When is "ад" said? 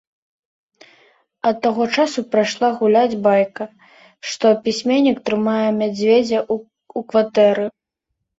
1.49-1.59